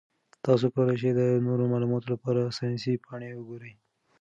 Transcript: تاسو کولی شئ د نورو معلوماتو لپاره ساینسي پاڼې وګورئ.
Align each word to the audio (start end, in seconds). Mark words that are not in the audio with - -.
تاسو 0.45 0.65
کولی 0.73 0.95
شئ 1.01 1.11
د 1.15 1.21
نورو 1.45 1.63
معلوماتو 1.71 2.07
لپاره 2.13 2.53
ساینسي 2.57 2.93
پاڼې 3.05 3.29
وګورئ. 3.35 3.73